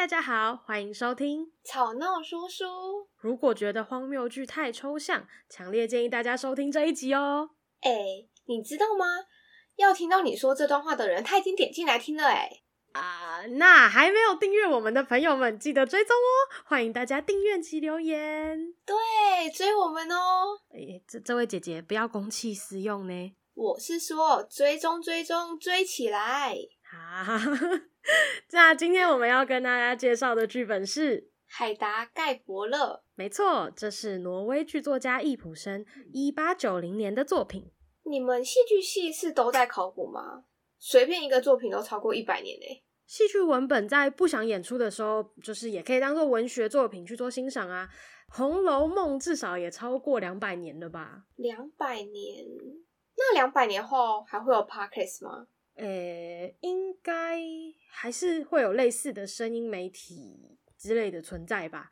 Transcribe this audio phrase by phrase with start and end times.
[0.00, 2.64] 大家好，欢迎收听吵闹叔叔。
[3.18, 7.50] 如果觉得荒谬剧太抽象，强烈建议大家收听这一集哦。
[7.82, 7.90] 哎，
[8.46, 9.04] 你知道吗？
[9.76, 12.24] 要听到你说这段话的人，他已经点进来听了。
[12.28, 12.50] 哎，
[12.92, 16.64] 啊，那还没有订阅我们的朋友们，记得追踪哦。
[16.64, 20.58] 欢迎大家订阅及留言，对，追我们哦。
[20.70, 23.36] 哎，这这位姐姐不要公器私用呢。
[23.52, 26.56] 我是说，追踪追踪追起来。
[26.90, 27.36] 好，
[28.52, 32.76] 那今天我们要跟大家介绍的剧本是《海达盖伯勒》。
[33.14, 37.70] 没错，这是挪威剧作家易卜生一八九零年的作品。
[38.04, 40.44] 你们戏剧系是都在考古吗？
[40.78, 42.82] 随便一个作品都超过一百年嘞。
[43.06, 47.88] 戏剧文本在不想演出的时候，就是也可以当做文学作品去做欣赏啊。
[48.36, 51.24] 《红楼梦》至少也超过两百年了吧？
[51.36, 52.46] 两百年。
[53.16, 55.46] 那两百年后还会有 Podcast 吗？
[55.80, 57.40] 呃、欸，应该
[57.90, 61.90] 还是会有类似的声音媒体之类的存在吧？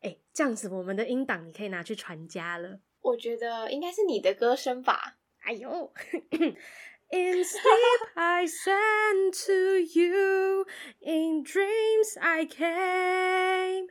[0.00, 2.80] 哎、欸，这样子我们的音档你可以拿去传家了。
[3.00, 5.18] 我觉得应该是你的歌声吧。
[5.42, 5.92] 哎呦
[6.32, 10.66] ，In sleep I sent to you,
[10.98, 13.86] in dreams I came.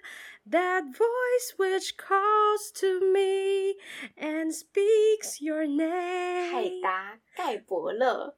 [0.49, 3.77] That voice which calls to me
[4.17, 6.51] and speaks your name。
[6.51, 8.37] 海达盖伯乐。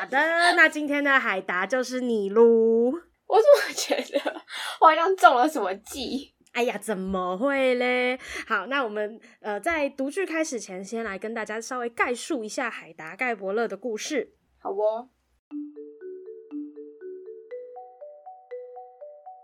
[0.00, 0.16] 好的，
[0.56, 2.90] 那今天的海达就是你噜。
[3.26, 4.40] 我怎么觉得
[4.80, 6.32] 我好像中了什么计？
[6.52, 8.18] 哎呀，怎么会嘞？
[8.46, 14.32] 好，那我们呃在读剧开始前，先来跟大家稍微概述一下海达盖伯勒的故事。
[14.58, 15.10] 好哦。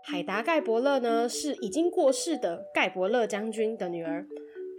[0.05, 4.25] 海达盖伯勒呢，是已经过世的盖伯勒将军的女儿。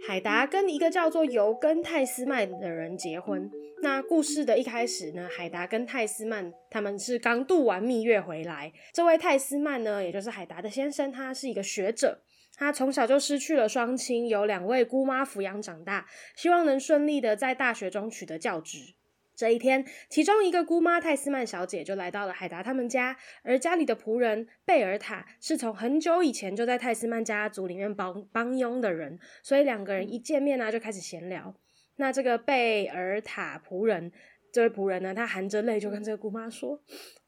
[0.07, 3.49] 海达跟一个叫做尤根泰斯曼的人结婚。
[3.81, 8.71] 那故事的一开始呢，海达跟泰斯曼他们是刚度完蜜月回来。
[8.93, 12.21] 这位泰斯曼呢，也就是海达的先生，他是一个学者。
[12.55, 18.95] 他从小就失去了双亲，由两位姑妈抚养长大，希望能顺利的在大学中取得教职。
[19.39, 31.55] 这一天，其中一个姑妈泰斯曼小姐就来到了海达他们家，而家里的仆人贝尔塔是从很久以前就在泰斯曼家族里面帮帮佣的人，所以两个人一见面呢就开始闲聊。
[31.95, 34.11] 那这个贝尔塔仆人，
[34.51, 36.71] 这位仆人呢，他含着泪就跟这个姑妈说：“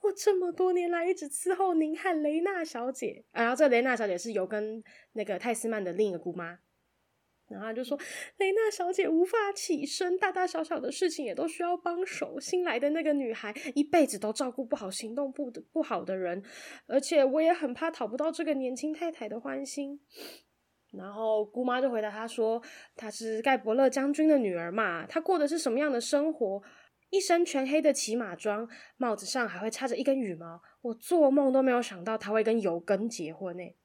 [0.03, 4.83] 我这么多年来一直伺候您和雷娜小姐。”然后这雷娜小姐是尤根
[5.13, 6.59] 那个泰斯曼的另一个姑妈。
[7.51, 7.97] 然后就说
[8.39, 12.39] ：“雷娜小姐无法起身，大大小小的事情也都需要帮手。
[12.39, 16.41] 新来的那个女孩一辈子都照顾不好行动不不好的人，
[16.87, 19.99] 而且我也很怕讨不到这个年轻太太的欢心。”
[20.93, 22.61] 然后姑妈就回答他说
[22.97, 26.61] ：“她是盖伯乐将军的女儿嘛，她过的是什么样的生活？
[27.09, 30.61] 一身全黑的骑马装，帽子上还会插着一根羽毛。
[30.81, 33.75] 我做梦都没有想到她会跟尤根结婚诶。”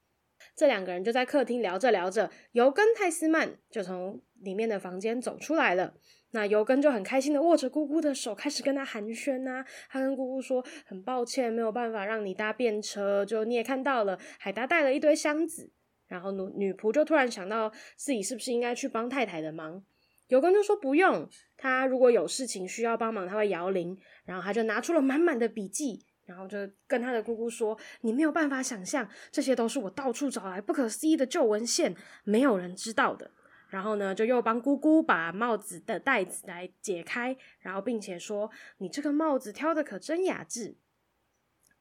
[0.57, 5.93] 这两个人就在客厅聊着聊着，尤根泰斯曼就从里面的房间走出来了。
[6.31, 9.65] 那尤根就很开心的握着姑姑的手，开始跟她寒暄呐。
[9.89, 13.25] 他跟姑姑说：“很抱歉，没有办法让你搭便车。
[13.25, 15.71] 就你也看到了，海达带了一堆箱子。”
[16.09, 19.85] 然后女女仆就突然想到自己是不是应该去帮太太的忙。
[20.29, 21.29] 尤根就说：“不用，
[21.59, 26.06] 他如果有事情需要帮忙，他会摇铃。”然后他就拿出了满满的笔记。
[26.27, 31.95] 然后就跟他的姑姑说：“你没有办法想象，这些都是我到处找来不可思议的旧文献，
[32.25, 33.31] 没有人知道的。”
[33.71, 40.77] 然后呢，就又帮姑姑把帽子的带子来解开，然后并且说：“你这个帽子挑的可真雅致。”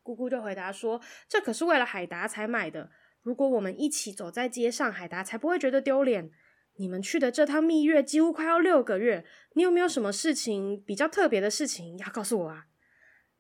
[0.02, 2.92] 姑姑就回答说：“这可是为了海达才买的。
[3.24, 6.30] 如果我们一起走在街上，海达才不会觉得丢脸。
[6.76, 12.66] 你们去的这趟蜜月几乎快要六个月，你有没有什么事情比较特别的事情要告诉我啊？”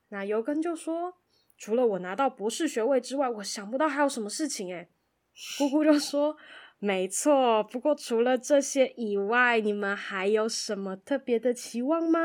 [0.10, 1.16] 那尤根就说
[1.58, 4.90] ：“除了我拿到博士学位之外，我想不到还有什么事情。”诶
[5.58, 6.38] 姑姑就说
[6.80, 12.20] ：“没错，不过除了这些以外，你们还有什么特别的期望吗？”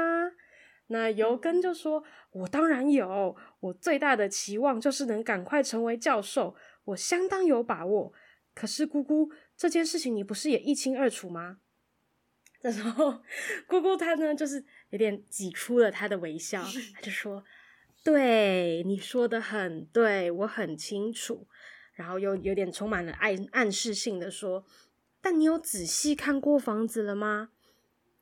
[0.88, 8.12] 那尤根就说：“我当然有，我最大的期望就是能赶快成为教授，我相当有把握。
[8.54, 11.58] 可是姑姑，这件事情你不是也一清二楚吗？”
[12.60, 13.22] 这时候，
[13.66, 16.62] 姑姑她呢，就是有点挤出了她的微笑，
[16.94, 17.42] 她就说。
[18.02, 21.46] 对，你说的很对，我很清楚。
[21.92, 24.64] 然后又有点充满了暗暗示性的说
[25.20, 27.50] ：“但你有仔细看过房子了吗？”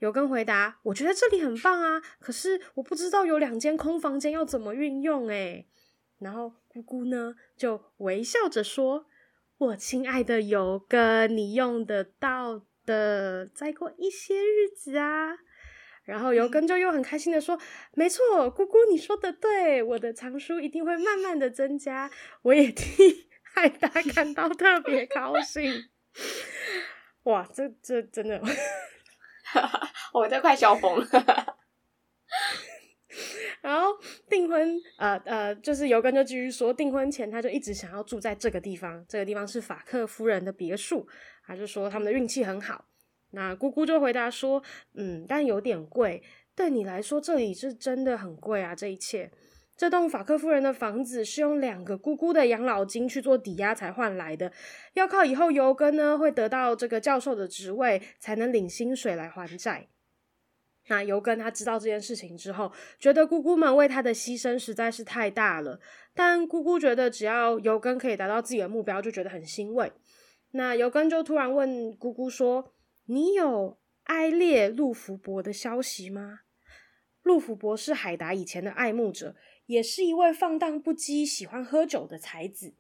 [0.01, 5.69] 尤根回答：“我觉得这里很棒啊，可是我不知道有两间空房间要怎么运用。”诶，
[6.19, 9.07] 然后姑姑呢就微笑着说
[9.59, 15.39] ：“我亲爱的尤根，你用得到的，再过一些日子啊。”
[16.09, 17.59] 然后尤根就又很开心的说
[17.93, 22.11] ：“没错，姑姑你说的对，我的藏书一定会慢慢的增加。”
[22.41, 25.91] 我也替 海达感到特别高兴。
[27.25, 28.41] 哇，这这真的，
[30.15, 31.59] 我都快笑疯了。
[33.61, 33.89] 然后
[34.31, 41.07] 订婚，呃呃，就是尤根就继续说，订婚前他就一直想要住在这个地方，这个地方是法克夫人的别墅，
[41.45, 42.87] 他就说他们的运气很好。
[43.31, 44.63] 那姑姑就回答说
[44.97, 46.23] ：“嗯，但有点贵。
[46.57, 48.75] 对你来说，这里是真的很贵啊！
[48.75, 49.31] 这一切，
[49.77, 54.51] 这栋法克夫人的房子是用两个姑姑的养老金去做抵押才换来的，
[54.95, 59.87] 要靠以后尤根呢会得到这个教授的职位，才能领薪水来还债。
[60.89, 65.79] 那尤根他知道这件事情之后，觉得姑姑们为他的牺牲实在是太大了，
[66.15, 69.93] 但姑姑觉得只要尤根可以达到自己的目标，就觉得很欣慰。
[70.53, 72.73] 那尤根就突然问姑姑说。”
[73.11, 76.41] 你有埃列路福伯的消息吗？
[77.23, 79.35] 路福伯是海达以前的爱慕者，
[79.65, 82.75] 也是一位放荡不羁、喜欢喝酒的才子。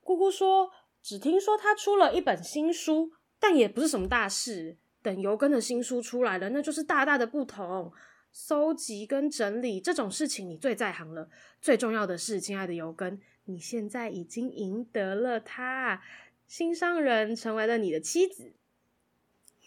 [0.00, 4.76] 姑姑说，只听说他出了一本新书，但也不是什么大事。
[5.02, 7.92] 等尤根的新书出来了，那就是大大的不同。
[8.32, 11.30] 搜集跟整理这种事情，你最在行了。
[11.60, 16.02] 最重要的是，亲爱的尤根，你现在已经赢得了他，
[16.48, 18.54] 心上人成为了你的妻子。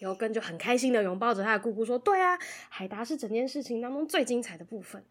[0.02, 2.36] 尤根就很开心的拥抱着他的姑姑说：“对啊，
[2.68, 5.04] 海达是整件事情当中最精彩的部分。”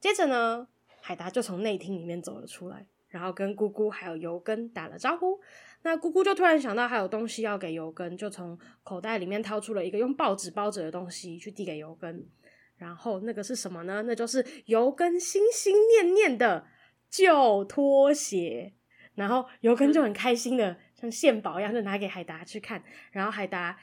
[0.00, 0.66] 接着呢，
[1.00, 5.38] 海达就从内厅里面走了出来，然后跟姑姑还有尤根打了招呼。
[5.82, 12.26] 那姑姑就突然想到还有东西要给尤根，就从口袋里面掏出了一个用报纸包着的东西去递给尤根。
[12.76, 14.02] 然后那个是什么呢？
[14.02, 16.66] 那就是尤根心心念念的
[17.08, 18.72] 旧拖鞋。
[19.14, 22.82] 然后尤根就很开心的像献宝一样，就拿给海达去看。
[23.12, 23.78] 然后海达。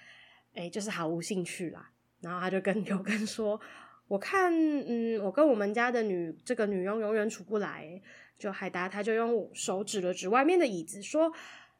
[0.53, 1.91] 哎，就是毫无兴趣啦。
[2.21, 3.59] 然后他就跟 尤根说
[4.07, 8.01] ：“我看，嗯，我跟我们家的女这个女佣永远处不来。”
[8.37, 11.31] 就海达他就用手指了指外面的椅子，说：“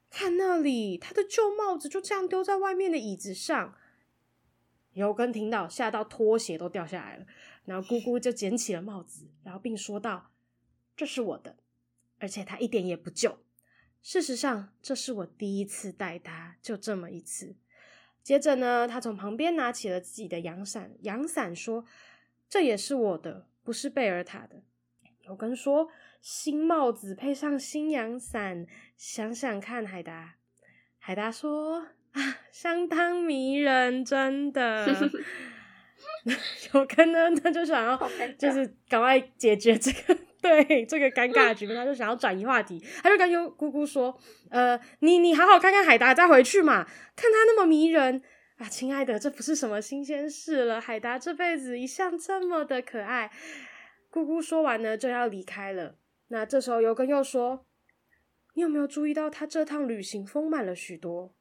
[0.09, 3.75] 看那里，他的旧帽子就这样丢在外面的椅子上。”
[4.93, 7.25] 尤根听到，吓到拖鞋都掉下来了。
[7.65, 10.31] 然后姑姑就捡起了帽子，然后并说道
[10.95, 11.57] ：“这是我的，
[12.19, 13.39] 而且它一点也不旧。
[14.01, 17.55] 事实上，这是我第一次戴它，就这么一次。”
[18.23, 21.83] 接着呢，他从旁边拿起了自己的阳伞，阳伞说
[22.49, 24.63] ：“这也是我的，不是贝尔塔的。”
[25.27, 25.89] 尤根说
[26.21, 28.65] ：“新帽子配上新阳伞，
[28.95, 30.35] 想想看，海达。”
[30.99, 34.87] 海达说：“啊，相当迷人，真的。
[36.73, 37.97] ”尤根呢，他就想要，
[38.37, 40.17] 就是赶快解决这个。
[40.43, 44.13] 对这个尴尬的局面，他就想要转移话题，他就跟尤姑姑说
[44.51, 46.83] ：“呃，你你好好看看海达，再回去嘛。
[47.15, 48.21] 看他那么迷人
[48.57, 50.81] 啊，亲爱的，这不是什么新鲜事了。
[50.81, 53.31] 海达这辈子一向这么的可爱。”
[54.11, 55.95] 姑姑说完呢，就要离开了。
[56.27, 57.65] 那这时候尤根又说
[58.55, 61.33] ：“你有没有注意到他这趟旅行丰满了许多？”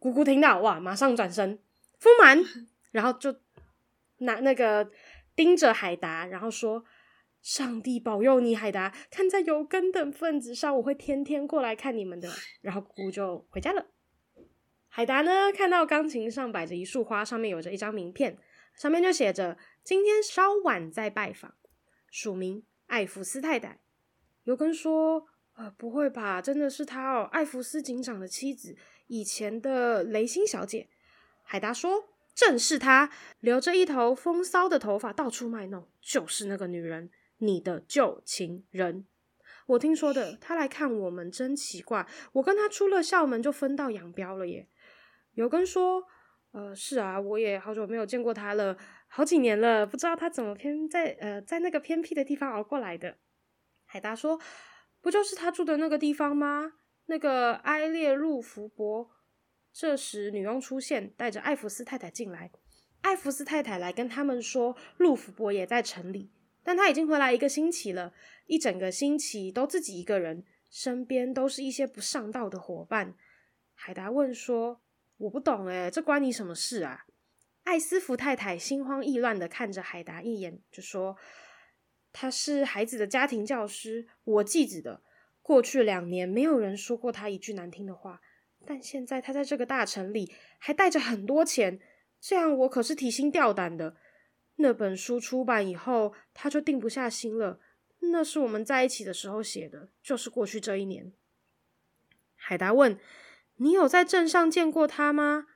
[0.00, 1.58] 姑姑听到哇，马上转身
[2.00, 2.44] 丰满，
[2.90, 3.34] 然后就
[4.18, 4.90] 拿那个
[5.36, 6.84] 盯着海达，然后说。
[7.44, 8.96] 上帝保佑你，海达！
[9.10, 12.30] 看在尤根等份子上，我会天天过来看你们的。
[12.62, 13.84] 然后姑姑就回家了。
[14.88, 18.38] 海达呢，看到钢琴上摆着一束花，上面有着一张名片，
[18.74, 21.54] 上面就写着“今天稍晚再拜访”，
[22.10, 23.78] 署名艾弗斯太太。
[24.44, 25.26] 尤根说
[25.56, 26.40] ：“呃，不会吧？
[26.40, 28.74] 真的是他哦，艾弗斯警长的妻子，
[29.08, 30.88] 以前的雷辛小姐。”
[31.44, 32.04] 海达说
[32.34, 39.06] ：“正是她，留着一头风骚的头发，到处卖弄，就是那个女人。”你的旧情人，
[39.66, 42.06] 我听说的，他来看我们真奇怪。
[42.32, 44.68] 我跟他出了校门就分道扬镳了耶。
[45.32, 46.04] 尤根说
[46.52, 48.76] ：“呃，是啊，我也好久没有见过他了，
[49.08, 53.18] 好几年了，不知道他怎么偏在呃在那个偏僻的地方熬过来的。”
[53.86, 54.40] 海达说
[55.02, 56.74] ：“不就是他住的那个地方吗？
[57.06, 59.10] 那个埃列路福伯。”
[59.72, 62.52] 这时，女佣出现，带着艾弗斯太太进来。
[63.02, 66.30] 艾弗斯太太来跟他们说，路福伯也在城里。
[66.64, 68.14] 但他已经回来一个星期了，
[68.46, 73.14] 一整个星期都自己一个人，身边都是一些不上道的伙伴。
[73.74, 74.80] 海达问说
[75.18, 77.04] ：“我不懂诶，这关你什么事啊？”
[77.64, 81.16] 艾斯福太太心慌意乱的看着海达一眼，就说
[82.12, 85.02] ：“他是孩子的家庭教师，我继子的。
[85.42, 88.20] 过去两年没有人说过他一句难听的话，
[88.64, 91.78] 但现在他在这个大城里还带着很多钱，
[92.20, 93.96] 这样我可是提心吊胆的。”
[94.56, 97.60] 那本书出版以后，他就定不下心了。
[98.12, 101.12] 那是我们在一起的时候写的，就是过去这一年。
[102.36, 102.98] 海达问
[103.56, 105.46] ：“你有在镇上见过他吗？”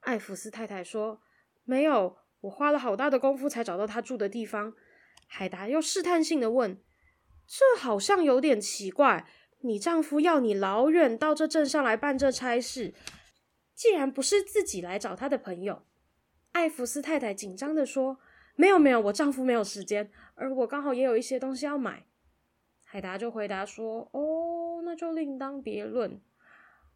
[0.00, 1.20] 艾弗斯太太说
[1.64, 4.74] ：“没有，我花了好大的功夫才找到他住的地方。
[5.26, 6.80] 海达又试探性的问
[7.46, 9.28] ：“这好像有点奇怪，
[9.60, 12.94] 你丈夫要你老远到这镇上来办这差事，
[13.74, 15.82] 既然不是自己来找他的朋友。”
[16.52, 18.20] 艾弗斯太太紧张的说
[18.56, 22.06] ：“没有没有，我丈夫没有时间，而我刚好也有一些东西要买。”
[22.82, 26.20] 海达就回答说：“哦，那就另当别论。”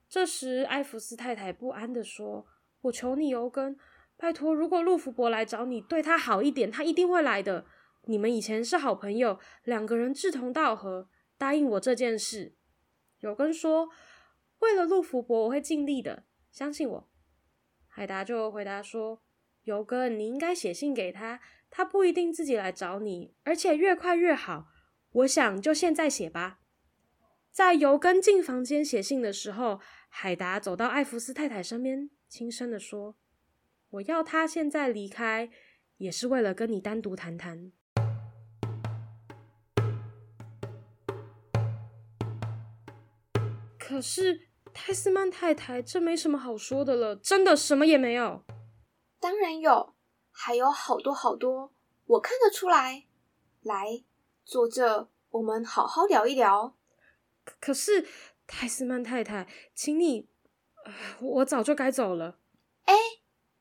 [0.08, 2.46] 这时，艾弗斯太太不安地说
[2.82, 3.76] ：“我求你，尤根，
[4.16, 7.66] 拜托，如果陆福伯来找你，对他好一点，他一定会来的。
[8.04, 12.56] 你们以前是好朋友，两个人志同道合，答应我这件事。”
[13.20, 13.90] 尤根说
[14.60, 17.10] ：“为了陆福伯，我会尽力的，相信我。”
[17.86, 19.20] 海达就回答说
[19.64, 24.68] ：“尤根，你应该写信给他，他不一定自己来找你，而且越快越好。”
[25.12, 26.60] 我想就现在写吧。
[27.50, 33.16] 在尤根进房间写信的时候，海达走到艾弗斯太太身边，轻声地说
[33.90, 35.50] ：“我要他现在离开，
[35.96, 37.72] 也是为了跟你单独谈谈。”
[43.76, 48.44] 可是泰斯曼太太，这没什么好说的了，真的什么也没有。
[49.20, 49.94] 当然有，
[50.32, 51.72] 还有好多好多，
[52.06, 53.06] 我看得出来。
[53.60, 54.02] 来。
[54.42, 56.74] 坐这，我们好好聊一聊。
[57.60, 58.04] 可，是，
[58.48, 60.28] 泰斯曼太太，请你，
[61.20, 62.40] 我早就该走了。
[62.86, 62.94] 哎，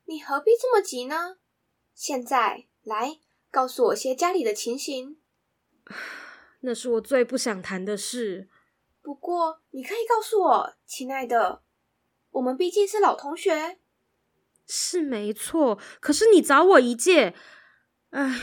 [0.06, 1.38] 你何必这么急呢？
[1.94, 3.20] 现在来
[3.52, 5.20] 告诉我些家里的情形。
[6.62, 8.50] 那是我最不想谈的事。
[9.04, 11.62] 不过，你可以告诉我，亲爱的，
[12.32, 13.80] 我们毕竟是老同学。
[14.72, 17.34] 是没错，可是你找我一借。
[18.12, 18.40] 哎，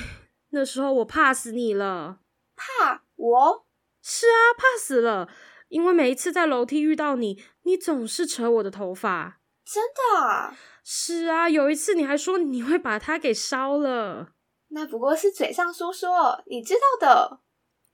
[0.51, 2.19] 那时候我怕死你了。
[2.57, 3.67] 怕我？
[4.03, 5.29] 是啊，怕死了！
[5.69, 9.41] 因为每一次在楼梯遇到你，你总是扯我的头发。
[9.65, 10.57] 真的啊？
[10.83, 14.33] 是啊，有一次你还说你会把它给烧了。
[14.69, 17.41] 那不过是嘴上说说，你知道的。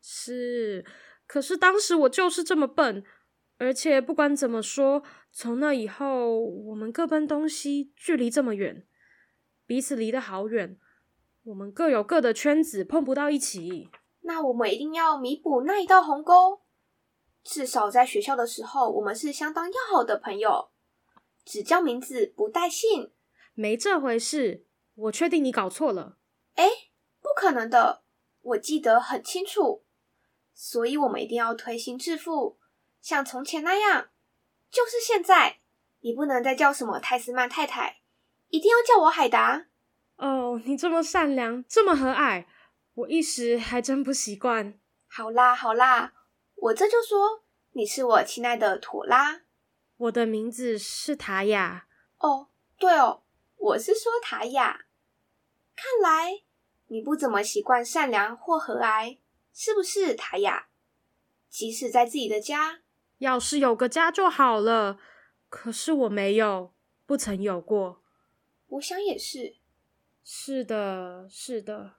[0.03, 0.85] 是，
[1.27, 3.05] 可是当时我就是这么笨，
[3.59, 8.87] 而且不管怎么说，从那以后我们各奔东西，距离这么远，
[9.67, 10.79] 彼此离得好远，
[11.45, 13.89] 我们各有各的圈子，碰不到一起。
[14.21, 16.61] 那我们一定要弥补那一道鸿沟。
[17.43, 20.71] 至少在学校的时候，我们是相当要好的朋友，
[21.45, 23.11] 只叫名字不带姓。
[23.55, 26.19] 没这回事，我确定你搞错了。
[26.55, 26.69] 哎，
[27.21, 28.05] 不可能的，
[28.43, 29.83] 我记得很清楚。
[30.53, 32.59] 所以我们一定要推心置腹，
[33.01, 34.11] 像从前那样。
[34.73, 35.59] 就是现在，
[36.01, 37.99] 你不能再叫什么泰斯曼太太，
[38.49, 39.67] 一定要叫我海达。
[40.17, 42.47] 哦，你这么善良，这么和蔼。
[42.95, 44.79] 我一时还真不习惯。
[45.07, 46.15] 好啦好啦，
[46.55, 49.43] 我这就说你是我亲爱的妥拉。
[49.99, 51.87] 我的名字是塔雅。
[52.19, 52.49] 哦，
[52.79, 53.23] 对哦，
[53.57, 54.87] 我是说塔雅。
[55.75, 56.43] 看来
[56.87, 59.19] 你不怎么习惯善良或和蔼，
[59.53, 60.69] 是不是塔雅？
[61.49, 62.82] 即使在自己的家，
[63.23, 64.99] 要是有个家就好了。
[65.49, 66.75] 可是我没有，
[67.07, 68.03] 不曾有过。
[68.67, 69.57] 我想也是。
[70.25, 71.95] 是的，是的。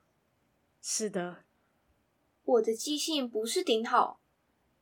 [0.81, 1.45] 是的，
[2.43, 4.19] 我的记性不是顶好。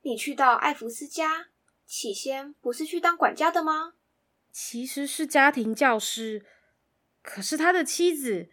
[0.01, 1.49] 你去到艾弗斯家，
[1.85, 3.93] 起先不是去当管家的吗？
[4.51, 6.43] 其实是家庭教师。
[7.21, 8.49] 可是他的妻子，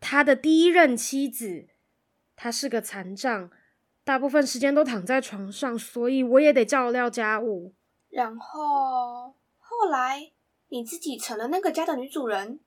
[0.00, 1.68] 他的第一任妻子，
[2.34, 3.50] 他是个残障，
[4.04, 7.74] 大部分时间都躺在床上，所以我也得照料家务。
[8.08, 10.32] 然后后来
[10.68, 12.60] 你自己成了那个家的女主人。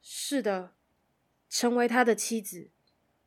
[0.00, 0.74] 是的，
[1.48, 2.70] 成为他的妻子。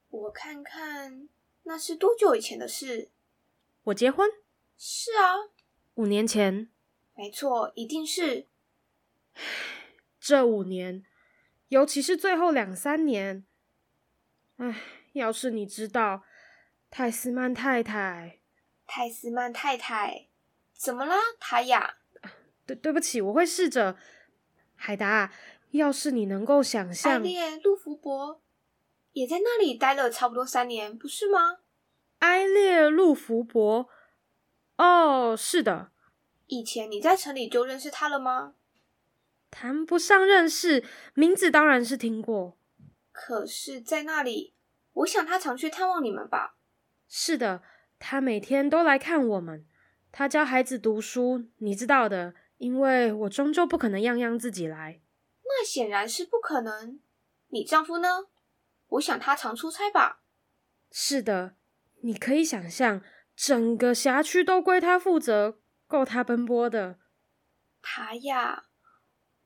[0.10, 1.30] 我看看，
[1.64, 3.10] 那是多久以前的事？
[3.84, 4.30] 我结婚？
[4.78, 5.52] 是啊，
[5.96, 6.70] 五年前。
[7.16, 8.48] 没错，一定是。
[10.20, 11.06] 这五年，
[11.68, 13.46] 尤其是最后两三年，
[14.58, 14.82] 唉，
[15.14, 16.24] 要是你知道，
[16.92, 18.40] 泰斯曼太太，
[18.88, 20.28] 泰斯曼太太，
[20.74, 21.98] 怎么啦，塔雅？
[22.66, 23.96] 对，对不起，我会试着。
[24.76, 25.32] 海达，
[25.72, 28.42] 要是你能够想象，艾列路福伯。
[29.14, 31.60] 也在那里待了差不多三年，不是吗？
[32.20, 33.88] 埃列路福伯，
[34.78, 35.92] 哦，是的。
[36.48, 38.56] 以前你在城里就认识他了吗？
[39.52, 42.58] 谈不上认识，名字当然是听过。
[43.12, 44.54] 可是，在那里，
[44.94, 46.56] 我想他常去探望你们吧？
[47.10, 47.64] 是的，
[47.98, 49.66] 他每天都来看我们。
[50.12, 55.02] 他教孩子读书，你知道的，因为我终究不可能样样自己来。
[55.44, 57.00] 那显然是不可能。
[57.48, 58.28] 你丈夫呢？
[58.90, 60.22] 我想他常出差吧。
[60.92, 61.56] 是的，
[62.02, 63.02] 你可以想象，
[63.36, 67.00] 整个辖区都归他负责，够他奔波的。
[67.82, 68.66] 塔雅，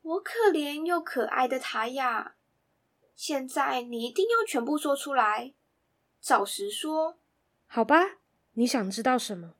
[0.02, 2.36] 我可怜又可爱的塔雅。
[3.14, 5.54] 现在你一定要全部说出来，
[6.20, 7.18] 照实说。
[7.74, 8.18] 好吧，
[8.52, 9.54] 你想知道什么？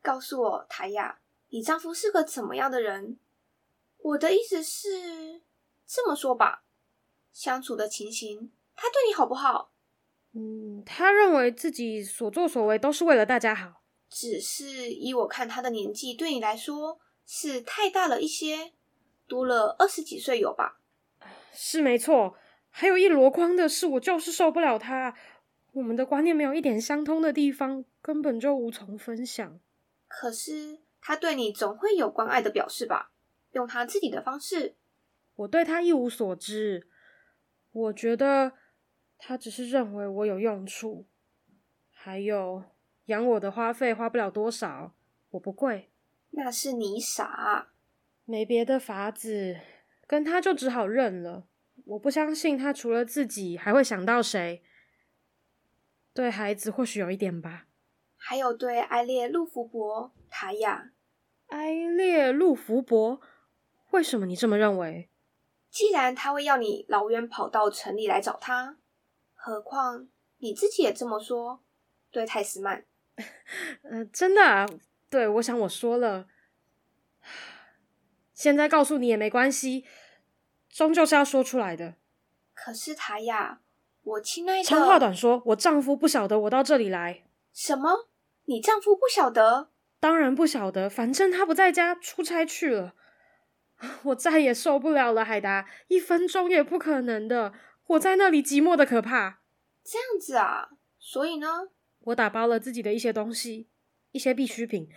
[0.00, 1.18] 告诉我，泰雅，
[1.50, 3.18] 你丈夫是个怎么样的人？
[3.98, 5.42] 我的意思是，
[5.86, 6.64] 这么说吧，
[7.30, 9.70] 相处的情形，他对你好不好？
[10.32, 13.82] 嗯，他认为自己所作所为都是为了大家好。
[14.08, 18.72] 只是依我看，他的年纪对你来说是太大了一些，
[19.28, 20.80] 多了二十几岁有吧？
[21.52, 22.34] 是没错。
[22.74, 25.14] 还有一箩筐的事，我就是受不了他。
[25.72, 29.58] 我们的观念没有一点相通的地方，根本就无从分享。
[30.06, 33.10] 可是他对你总会有关爱的表示吧？
[33.52, 34.76] 用他自己的方式。
[35.34, 36.88] 我对他一无所知。
[37.72, 38.52] 我觉得
[39.16, 41.06] 他只是认为我有用处。
[41.90, 42.64] 还有
[43.06, 44.94] 养我的花费花不了多少，
[45.30, 45.90] 我不贵。
[46.32, 47.68] 那是你傻，
[48.26, 49.58] 没别的法子，
[50.06, 51.46] 跟他就只好认了。
[51.86, 54.62] 我不相信他除了自己还会想到谁。
[56.14, 57.66] 对孩子或许有一点吧。
[58.16, 60.92] 还有对埃列路福伯塔亚。
[61.48, 63.20] 埃列路福伯，
[63.90, 65.08] 为什么你这么认为？
[65.70, 68.76] 既然他会要你老远跑到城里来找他，
[69.34, 71.62] 何况你自己也这么说。
[72.10, 72.84] 对泰斯曼，
[73.82, 74.66] 嗯、呃，真的啊。
[75.08, 76.26] 对，我想我说了。
[78.34, 79.86] 现在告诉你也没关系。
[80.68, 81.96] 终究是要说出来的。
[82.52, 83.61] 可是塔雅，
[84.02, 84.64] 我亲爱的。
[84.64, 87.24] 长话短说，我丈夫不晓得我到这里来。
[87.52, 88.08] 什么？
[88.44, 89.68] 你丈夫不晓得？
[90.00, 92.94] 当然不晓得，反正他不在家，出差去了。
[94.04, 97.52] 我再也受不了了，海达，一分钟也不可能的。
[97.86, 99.40] 我在那里寂寞的可怕。
[99.84, 100.70] 这样子啊？
[100.98, 101.68] 所以呢？
[102.00, 103.68] 我打包了自己的一些东西，
[104.10, 104.88] 一些必需品，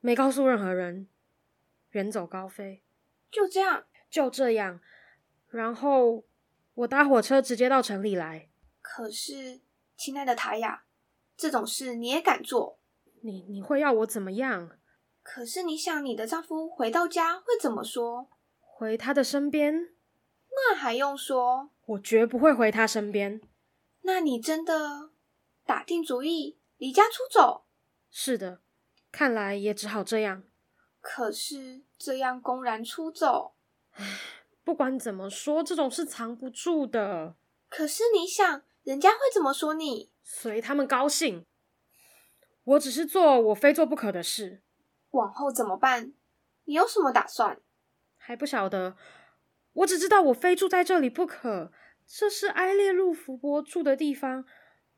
[0.00, 1.06] 没告诉任何人，
[1.90, 2.82] 远走高飞。
[3.30, 3.84] 就这样？
[4.10, 4.80] 就这样。
[5.48, 6.24] 然后
[6.74, 8.48] 我搭火车直接到城里来。
[8.80, 9.60] 可是，
[9.96, 10.84] 亲爱的塔雅，
[11.36, 12.78] 这种事你也敢做？
[13.22, 14.78] 你你会要我怎么样？
[15.22, 18.30] 可是你想，你的丈夫回到家会怎么说？
[18.58, 19.90] 回他的身边？
[20.50, 21.70] 那还用说？
[21.84, 23.40] 我绝不会回他身边。
[24.02, 25.10] 那你真的
[25.64, 27.66] 打定主意离家出走？
[28.10, 28.62] 是的，
[29.12, 30.44] 看来也只好这样。
[31.00, 33.54] 可是这样公然出走，
[33.92, 34.39] 唉。
[34.70, 37.34] 不管怎么说，这种事藏不住的。
[37.68, 40.12] 可是你想，人家会怎么说你？
[40.22, 41.44] 随他们高兴。
[42.62, 44.62] 我只是做我非做不可的事。
[45.10, 46.14] 往后怎么办？
[46.66, 47.60] 你有什么打算？
[48.16, 48.96] 还不晓得。
[49.72, 51.72] 我只知道我非住在这里不可。
[52.06, 54.44] 这是埃列路福伯住的地方。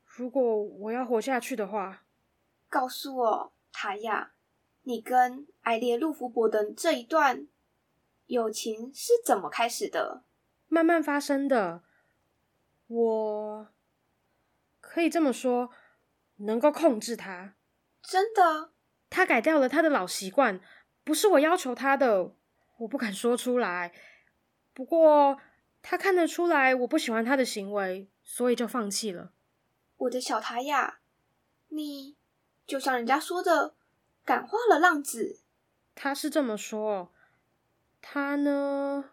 [0.05, 2.03] 如果我要活下去的话，
[2.69, 4.33] 告诉我，塔亚，
[4.83, 7.47] 你跟埃列路福伯的这一段。
[8.33, 10.23] 友情是怎么开始的？
[10.67, 11.83] 慢慢发生的。
[12.87, 13.67] 我
[14.81, 15.69] 可以这么说，
[16.37, 17.53] 能够控制他。
[18.01, 18.71] 真的？
[19.11, 20.59] 他改掉了他的老习惯，
[21.03, 22.33] 不是我要求他的，
[22.79, 23.93] 我不敢说出来。
[24.73, 25.39] 不过
[25.83, 29.31] 他看得出来我不喜欢他的行为，所以就放弃了。
[29.97, 30.99] 我的小塔雅，
[31.67, 32.17] 你
[32.65, 33.75] 就像人家说的，
[34.25, 35.39] 感化了浪子。
[35.93, 37.13] 他是这么说。
[38.05, 39.11] 他呢，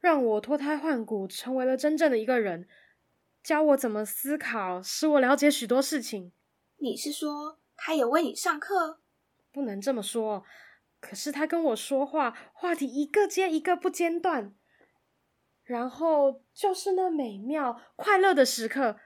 [0.00, 2.68] 让我脱胎换骨，成为了真正的一个人，
[3.44, 6.32] 教我怎么思考，使我了解许多事情。
[6.78, 8.98] 你是说，他也为你上课？
[9.52, 10.44] 不能这么说，
[11.00, 14.52] 可是他跟我说话，话题一个接一个不间断，
[15.62, 18.98] 然后就是那美妙快乐的时刻。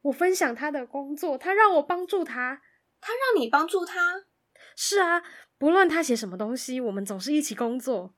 [0.00, 2.62] 我分享他的工作，他让我帮助他，
[2.98, 4.24] 他让你帮助他？
[4.74, 5.22] 是啊，
[5.58, 8.14] 不论他写什么东西，我们总是一起工作。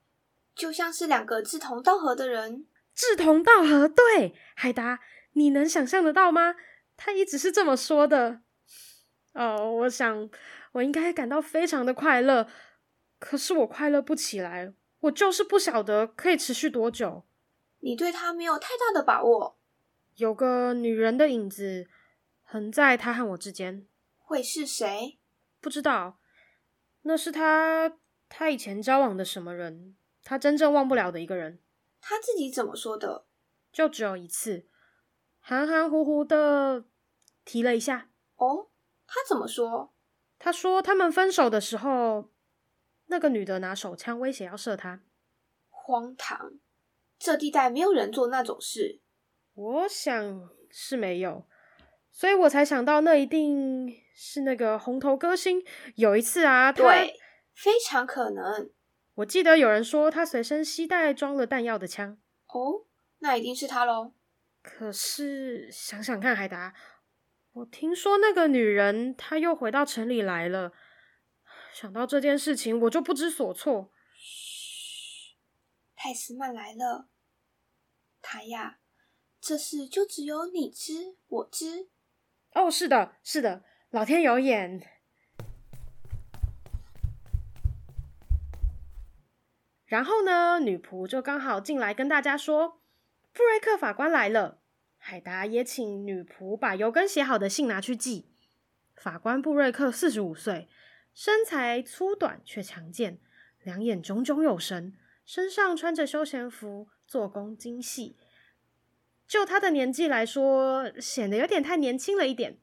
[0.60, 3.88] 就像是两个志同道合的人，志同道合。
[3.88, 5.00] 对，海达，
[5.32, 6.54] 你能想象得到吗？
[6.98, 8.42] 他一直是这么说的。
[9.32, 10.28] 哦，我想
[10.72, 12.46] 我应该感到非常的快乐，
[13.18, 17.24] 可是我快乐不起来，我就是不晓得可以持续多久。
[17.78, 19.56] 你对他没有太大的把握。
[20.16, 21.88] 有个女人的影子
[22.44, 23.86] 横在他和我之间，
[24.18, 25.16] 会是谁？
[25.58, 26.18] 不知道。
[27.02, 27.96] 那是他，
[28.28, 29.96] 他以前交往的什么人？
[30.30, 31.58] 他真正忘不了的一个人，
[32.00, 33.26] 他自己怎么说的？
[33.72, 34.68] 就只有一次，
[35.40, 36.84] 含含糊糊的
[37.44, 38.12] 提了一下。
[38.36, 38.68] 哦，
[39.08, 39.92] 他怎么说？
[40.38, 42.30] 他说他们分手的时候，
[43.06, 45.00] 那个女的拿手枪威胁要射他。
[45.68, 46.52] 荒唐！
[47.18, 49.00] 这地带没有人做那种事。
[49.54, 51.44] 我想是没有，
[52.12, 55.60] 所以我才想到那一定是那个红头歌星。
[55.96, 57.18] 有一次啊，对，
[57.52, 58.70] 非常可能。
[59.20, 62.18] 我记得有人说他随身携带装了弹药的枪。
[62.46, 62.86] 哦，
[63.18, 64.14] 那一定是他喽。
[64.62, 66.74] 可是想想看，海达，
[67.52, 70.72] 我听说那个女人她又回到城里来了。
[71.74, 73.92] 想到这件事情，我就不知所措。
[74.16, 75.36] 嘘，
[75.94, 77.08] 泰斯曼来了，
[78.22, 78.78] 他呀，
[79.40, 81.90] 这事就只有你知，我知。
[82.52, 84.80] 哦，是的，是的，老天有眼。
[89.90, 92.80] 然后呢，女仆就刚好进来跟大家说，
[93.32, 94.60] 布瑞克法官来了。
[94.96, 98.30] 海达也请女仆把尤根写好的信拿去寄。
[98.94, 100.68] 法官布瑞克四十五岁。
[101.12, 103.18] 身材粗短却强健，
[103.64, 108.16] 两眼炯炯有神，身上穿着休闲服，做工精细。
[109.26, 112.58] 就他的年纪来说，显得有点太年轻了一点。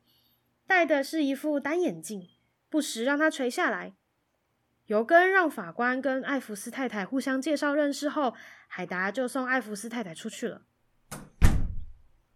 [0.65, 2.29] 戴的是一副单眼镜，
[2.69, 3.95] 不时让他垂下来。
[4.87, 8.33] 尤根让法官跟艾弗斯太太互相介绍认识后，
[8.69, 10.61] 海达就送艾弗斯太太出去了。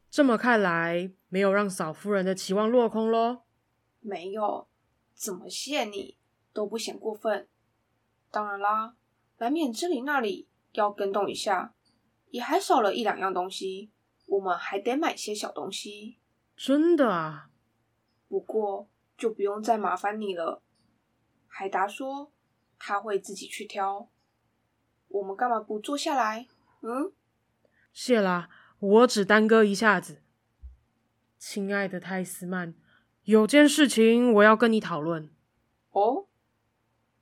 [0.09, 3.43] 这么看来，没有让嫂夫人的期望落空喽？
[4.01, 4.67] 没有。
[5.13, 6.17] 怎么谢你
[6.51, 7.47] 都不嫌过分。
[8.29, 8.95] 当然啦，
[9.37, 11.73] 难免这里那里要跟动一下，
[12.31, 13.91] 也还少了一两样东西，
[14.25, 16.17] 我们还得买些小东西。
[16.57, 17.49] 真的啊？
[18.27, 20.61] 不过就不用再麻烦你了。
[21.47, 22.31] 海达说
[22.83, 24.09] 他会自己去挑。
[25.07, 26.47] 我们干嘛不坐下来？
[26.81, 27.11] 嗯？
[27.93, 30.21] 谢啦，我只耽搁一下子。
[31.37, 32.73] 亲爱的泰斯曼。
[33.25, 35.29] 有件事情我要跟你讨论。
[35.91, 36.25] 哦，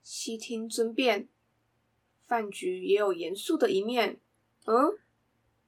[0.01, 1.27] 悉听尊便。
[2.25, 4.21] 饭局也有严肃的一面。
[4.65, 4.97] 嗯，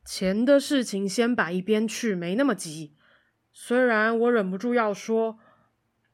[0.06, 2.96] 钱的事情先摆一边去，没那么急。
[3.52, 5.38] 虽然我忍不住要说，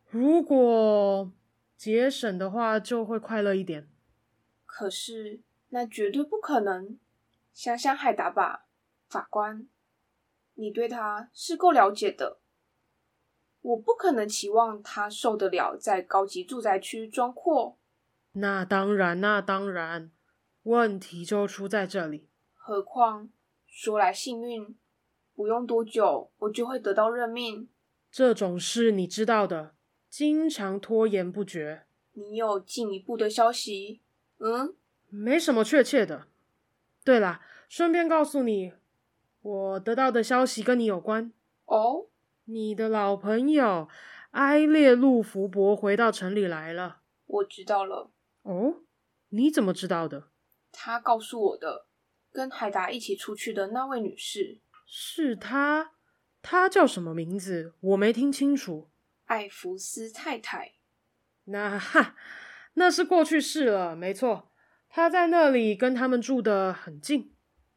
[0.09, 1.31] 如果
[1.77, 3.87] 节省的话，就会快乐一点。
[4.65, 6.97] 可是那绝对不可能。
[7.53, 8.67] 想想海达吧，
[9.09, 9.67] 法官，
[10.53, 12.39] 你对他是够了解的。
[13.61, 17.79] 我不可能期望他受得了在高级住宅区装阔。
[18.33, 20.11] 那当然，那当然，
[20.63, 22.29] 问题就出在这里。
[22.53, 23.29] 何况
[23.65, 24.77] 说来幸运，
[25.33, 27.67] 不用多久我就会得到任命。
[28.11, 29.73] 这种事你知道的，
[30.09, 31.85] 经常拖延不决。
[32.13, 34.01] 你有进一步的消息？
[34.39, 34.75] 嗯，
[35.09, 36.27] 没什么确切的。
[37.03, 38.73] 对了，顺便告诉你，
[39.41, 41.31] 我得到的消息跟你有关。
[41.65, 42.07] 哦。
[42.45, 43.89] 你的老朋友
[44.31, 47.01] 埃列路福伯回到城里来了。
[47.25, 48.09] 我知道了。
[48.43, 48.83] 哦，
[49.29, 50.29] 你怎么知道的？
[50.71, 51.87] 他告诉我的。
[52.31, 54.59] 跟海达一起出去的那位女士。
[54.85, 55.93] 是她？
[56.41, 57.73] 她叫什么名字？
[57.79, 58.87] 我没听清楚。
[59.27, 60.73] 艾弗斯太太。
[61.45, 62.17] 那哈，
[62.73, 63.95] 那是过去式了。
[63.95, 64.51] 没错，
[64.89, 67.33] 他在那里跟他们住的很近。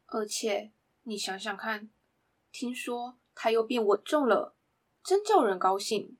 [0.07, 1.89] 而且，你想想看，
[2.51, 4.57] 听说他又变稳重了。
[5.03, 6.17] 真叫人高兴。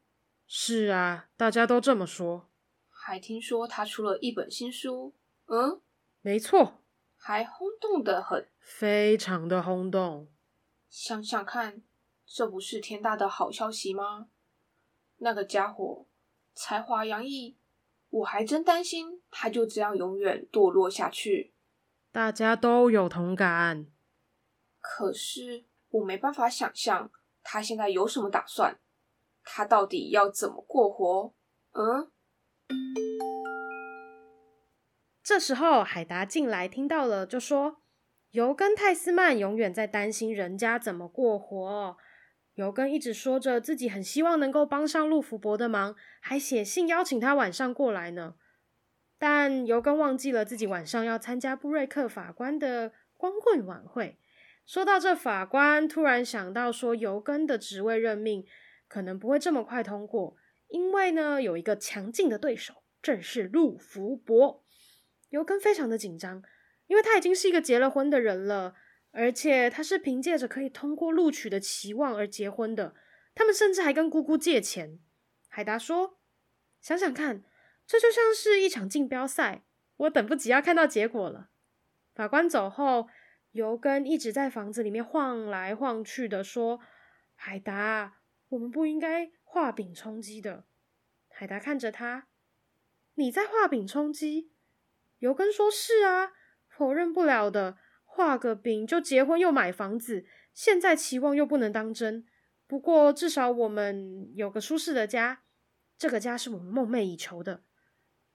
[0.47, 2.49] 是啊，大家都这么说。
[2.89, 5.15] 还听说他出了一本新书。
[5.45, 5.81] 嗯，
[6.21, 6.81] 没错，
[7.15, 10.31] 还轰动的很，非常的轰动。
[10.89, 11.83] 想想看，
[12.25, 14.27] 这不是天大的好消息吗？
[15.23, 16.05] 那个家伙
[16.53, 17.55] 才华洋溢，
[18.09, 21.53] 我还真担心他就这样永远堕落下去。
[22.11, 23.85] 大家都有同感。
[24.79, 27.11] 可是我没办法想象。
[27.43, 28.77] 他现在有什么打算？
[29.43, 31.33] 他到底要怎么过活？
[31.71, 32.11] 嗯？
[35.23, 37.77] 这时候海达进来，听到了，就说
[38.29, 41.97] ：“尤根泰斯曼永远在担心人家怎么过活。
[42.55, 48.35] 尤根一直说着自己很希望能够帮上陆福伯的忙，还写信邀请他晚上过来呢。
[49.17, 54.17] 但尤根忘记了自己晚上要参加布瑞克法官的光棍晚会。”
[54.65, 58.45] 说到这，法官突然想到说，尤根的职位任命
[58.87, 60.37] 可能不会这么快通过，
[60.67, 64.63] 因为呢，有一个强劲的对手，正是陆福伯。
[65.29, 66.43] 尤根非常的紧张，
[66.87, 68.75] 因为他已经是一个结了婚的人了，
[69.11, 72.95] 而且他是凭借着可以通过录取的期望而结婚的。
[73.35, 74.99] 他们甚至还跟姑姑借钱。
[75.47, 76.19] 海达说
[76.81, 77.43] ：“想想看，
[77.85, 79.63] 这就像是一场竞标赛，
[79.97, 81.49] 我等不及要看到结果了。”
[82.15, 83.07] 法官走后。
[83.53, 86.79] 尤根一直在房子里面晃来晃去的说
[87.35, 90.63] ：“海达，我们不应该画饼充饥的。”
[91.27, 92.29] 海达看着他
[93.15, 94.53] ：“你在画饼充饥？”
[95.19, 96.31] 尤根说：“是啊，
[96.69, 97.77] 否认不了的。
[98.13, 102.25] 画个饼就结婚又买房子，现在期望又不能当真。
[102.67, 105.43] 不过至少我们有个舒适的家，
[105.97, 107.63] 这个家是我们梦寐以求的。”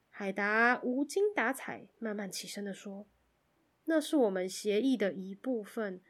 [0.09, 3.07] 海达无精打采，慢慢起身的说。
[3.85, 6.01] 那是我们协议的一部分，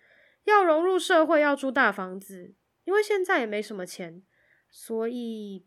[0.45, 4.23] 要融入社会，要租大房子，因为现在也没什么钱，
[4.71, 5.67] 所以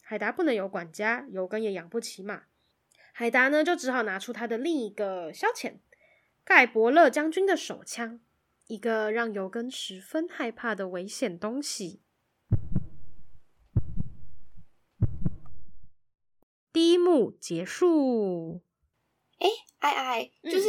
[0.00, 2.44] 海达不能有管家，有根也养不起马。
[3.12, 5.74] 海达呢，就只好拿出他的另一个消遣——
[6.46, 8.20] 盖伯勒将军的手枪，
[8.68, 12.00] 一个让尤根十分害怕的危险东西。
[16.72, 18.62] 第一幕结束。
[19.40, 20.68] 哎，爱爱，就是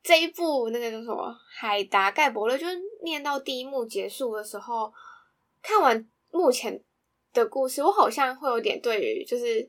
[0.00, 4.94] 这一部那个叫什么《海达盖伯勒》，就是念到第一幕结束的时候，
[5.60, 6.84] 看完目前
[7.32, 9.68] 的故事，我好像会有点对于就是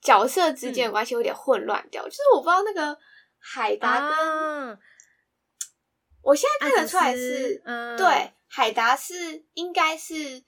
[0.00, 2.96] 角色之间的关系有点混乱掉，嗯、就是我不知道那个
[3.38, 4.78] 海达跟、啊、
[6.22, 10.42] 我现在看得出来是，嗯、对，海达是应该是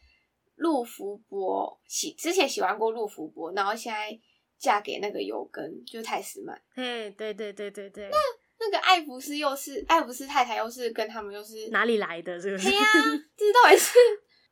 [0.57, 4.19] 陆福伯喜之前喜欢过陆福伯，然后现在。
[4.57, 6.59] 嫁给那个尤根，就是泰斯曼。
[6.75, 8.09] 嘿，对对对对对。
[8.09, 8.17] 那
[8.61, 12.41] 那个艾弗斯又是艾弗斯太太，又是跟他们又是哪里来的？
[12.41, 12.57] 这个？
[12.57, 12.83] 对呀，
[13.37, 13.93] 这到底是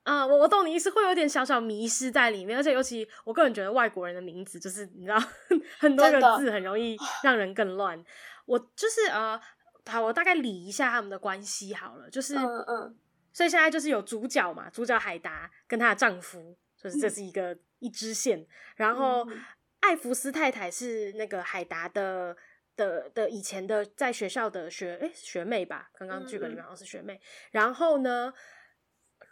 [0.02, 2.54] 啊，我我懂你意思，会有点小小迷失在里面。
[2.54, 5.16] 而且尤其我个人觉得外国人的名字，就是你知道
[5.78, 8.04] 很多个字很容易让人更乱。
[8.44, 9.40] 我就是呃，
[9.86, 12.98] 好，我大概理一下他们的关系好了，就是嗯嗯，
[13.32, 19.28] 所以现在就是有主角嘛，主角海达跟她的丈夫，就是这是一个、嗯、一支线，然后。
[19.30, 19.38] 嗯
[19.82, 22.36] 艾弗斯太太是那个海达的
[22.76, 27.20] 的的以前的在学校的学诶学妹吧，刚刚剧本里面好像是学妹。
[27.50, 28.32] 然后呢，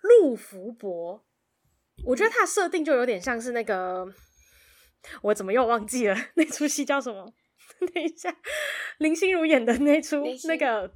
[0.03, 1.25] 陆福伯，
[2.05, 4.13] 我觉得他的设定就有点像是那个，
[5.23, 7.33] 我怎么又忘记了 那出戏叫什么？
[7.93, 8.35] 等一下，
[8.99, 10.90] 林心如演的那出那个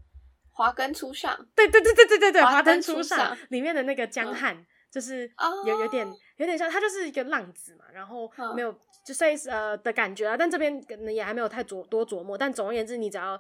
[0.51, 4.55] 华灯初上，对对对对对对对，华灯初上里面的那个江汉。
[4.57, 5.29] 嗯就是
[5.67, 8.73] 有有点有点像他就是一个浪子嘛，然后没有
[9.05, 12.39] 就算是呃的感觉啊，但这边可能也还没有太琢多琢磨。
[12.39, 13.37] 但总而言之，你只要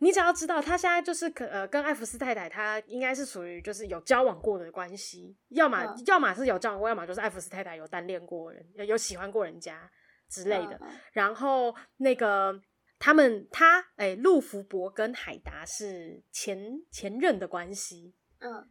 [0.00, 9.90] 你只要知道他现在就是可呃跟艾弗斯太太，他应该是属于就是有交往过的关系，要么要么是有交往过，要么就是艾弗斯太太有单恋过人，有喜欢过人家
[10.28, 10.78] 之类的。
[11.12, 12.54] 然后那个
[12.98, 18.70] 他们他哎，陆福伯跟海达是前前任的关系，嗯，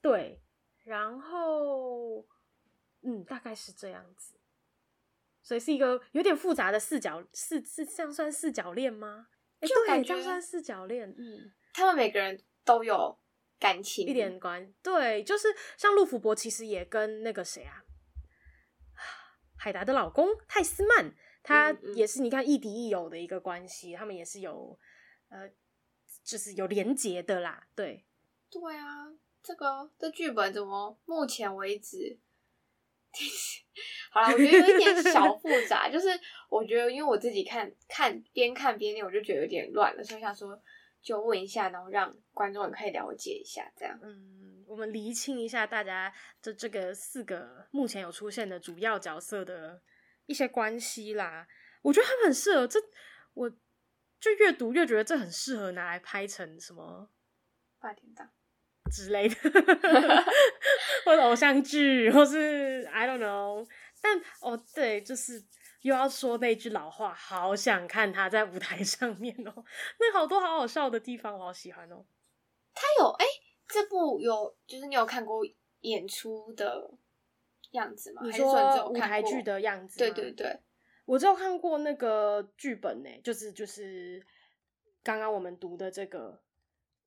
[0.00, 0.42] 对。
[0.84, 2.26] 然后，
[3.02, 4.34] 嗯，大概是这样子，
[5.40, 9.28] 所以是一个有点复杂的四角四四，这样算四角恋吗？
[9.60, 11.08] 哎，对，这样算四角恋。
[11.16, 13.16] 嗯，他们每个人都有
[13.60, 14.74] 感情，一点关。
[14.82, 15.46] 对，就是
[15.76, 17.84] 像陆福伯，其实也跟那个谁啊，
[19.56, 24.78] 海达的老公泰斯曼，他也是你看亦敌亦友的一个关系，他们也是有
[25.28, 25.50] 呃，
[26.22, 27.66] 就是有连结的啦。
[27.74, 28.04] 对，
[28.50, 29.12] 对啊。
[29.44, 32.16] 这个这剧本怎么目前为止，
[34.12, 35.90] 好了，我觉得有一点小复杂。
[35.90, 36.10] 就是
[36.48, 40.56] 我觉得，因为我自己看看边看边念，我就觉得有点乱了，所以想说
[41.02, 43.98] 就问一下，然后让观众也可以了解一下，这样。
[44.00, 49.82] 嗯，我们厘清一下大家这这个四个目前有出现的主要角色的
[50.32, 51.46] 一些关系啦。
[51.82, 52.80] 我觉得他们很适合这，
[53.34, 53.48] 我
[54.18, 57.08] 就越读越觉得这很适合拿来拍成什么
[57.78, 58.28] 八点档。
[58.90, 59.34] 之类的，
[61.06, 63.66] 或者偶像剧，或是 I don't know。
[64.02, 65.42] 但哦，对，就是
[65.80, 69.64] 又要说那句老话，好想看他在舞台上面哦。
[69.98, 72.04] 那好多好好笑的地方，我好喜欢哦。
[72.74, 73.30] 他有哎、欸，
[73.68, 75.42] 这部有就是你有看过
[75.80, 76.90] 演出的
[77.72, 78.22] 样子吗？
[78.24, 79.98] 你说舞台剧的样子？
[79.98, 80.60] 对对对，
[81.04, 84.24] 我只有看过那个剧本呢，就是就是
[85.02, 86.42] 刚刚我们读的这个。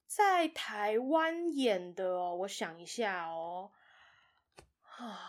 [0.07, 3.71] 在台湾演的哦，我想一下哦，
[4.83, 5.19] 啊，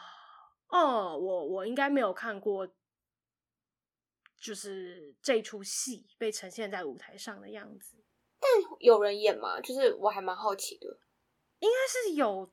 [0.69, 2.69] 哦，我我应该没有看过，
[4.39, 7.97] 就是这出戏被呈现在舞台上的样子。
[8.39, 9.59] 但有人演吗？
[9.63, 11.01] 就是我还蛮好奇的。
[11.61, 12.53] 应该是有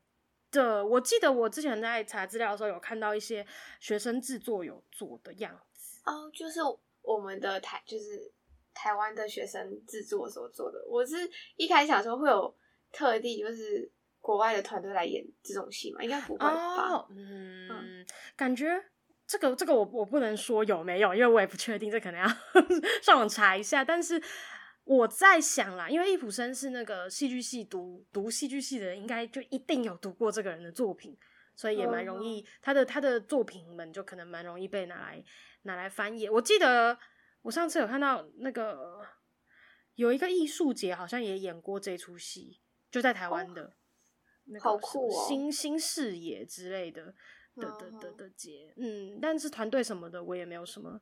[0.54, 3.46] 的，我记得我之前在查资料的时候有看到一些
[3.82, 6.00] 学生制作有做的样子。
[6.06, 6.62] 哦，就是
[7.02, 8.32] 我们的台，就是。
[8.76, 11.16] 台湾的学生制作所做的，我是
[11.58, 12.52] 一开始想说会有
[12.92, 13.88] 特地就是
[14.20, 16.90] 国外的团队来演这种戏嘛，应该不会吧？
[16.90, 18.84] 哦、嗯，嗯，感觉
[19.28, 22.28] 这个这个我我不能说有没有，因为我也不确定，这可能要
[23.04, 23.86] 上网查一下。
[23.86, 24.20] 但是
[24.84, 31.18] 我在想啦，因为易卜生是那个戏剧系读读戏剧系的人，应该就一定有读过这个人的作品，
[31.56, 35.24] 所以也蛮容易、嗯、他的他的作品们就可能蛮容易被拿来
[35.64, 36.30] 拿来翻译。
[36.30, 36.98] 我记得。
[37.44, 39.06] 我上次有看到那个
[39.96, 43.76] 有一个艺术节，好像也演过这出戏，就在台湾的，
[44.46, 44.80] 那个
[45.28, 47.14] 新新视野之类的
[47.58, 51.02] 的的的的节，嗯，但是团队什么的我也没有什么，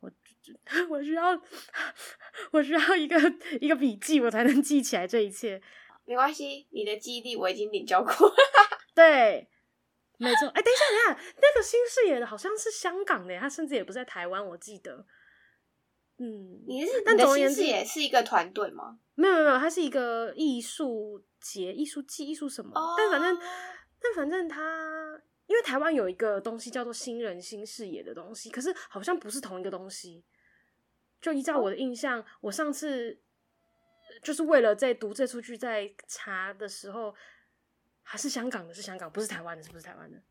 [0.00, 0.10] 我
[0.90, 1.40] 我需要
[2.52, 3.16] 我需要一个
[3.60, 5.60] 一个笔记，我才能记起来这一切。
[6.04, 8.12] 没关系，你的记忆力我已经领教过。
[8.94, 9.48] 对，
[10.16, 10.48] 没错。
[10.48, 15.06] 哎、欸，等一下，等一下，那个新视野的好像是香港的，他甚至也不在台湾，我记得。
[16.20, 18.98] 嗯，你是但总而言之也是一个团队吗？
[19.14, 22.96] 没有没有，它是一个艺术节、艺术季、艺术什么？Oh.
[22.96, 23.38] 但反正，
[24.00, 30.24] 但反正它，因为台湾有一个东西叫做新人新视野的东西，可是好像不是同一个东西。
[31.20, 32.26] 就依照我的印象，oh.
[32.42, 33.18] 我上次
[34.22, 37.12] 就是为了在读这出剧，在查的时候，
[38.02, 40.22] 还是香港的，是香港，不是台湾的，是不是台湾的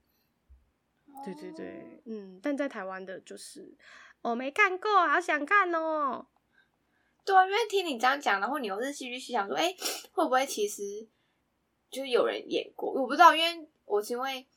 [1.14, 1.26] ？Oh.
[1.26, 3.76] 对对对，嗯，但在台湾的就是。
[4.22, 6.26] 我没看过，好想看哦。
[7.26, 9.78] 对啊，因为听你这样讲，然后你又是戏剧系，想说，哎、欸，
[10.14, 10.82] 会不会其实
[11.90, 12.94] 就是有人演过？
[12.94, 14.48] 我不知道，因为我是因为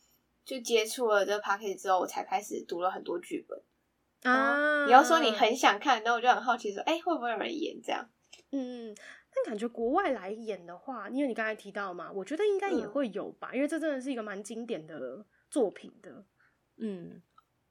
[0.50, 3.62] 就接触了这个 podcast 之后，我才开始读了很多剧本
[4.24, 4.84] 啊。
[4.84, 8.10] 你要说你很想看，那我就很好奇，说，哎、欸，会不会有人演这样？
[8.50, 8.92] 嗯，
[9.32, 16.24] 但感觉国外来演的话，因为你刚才提到嘛，我觉得应该也会有吧，嗯、因为这真的是一个蛮经典的作品的。
[16.78, 17.22] 嗯。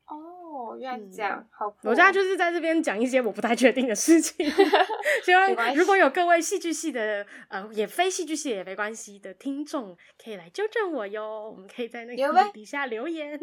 [0.10, 1.88] 哦，原来是这样，嗯、好酷。
[1.90, 4.44] 我现在就是在这边讲一些我不太确定的事情，
[5.24, 11.52] 希望如果有各位戏剧系的，呃，也非戏剧系也没关系的听众，可以来纠正我哟。
[11.52, 13.40] 我们可以在那个底下留言。